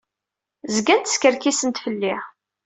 [0.75, 2.15] Zgant skerkisent fell-i.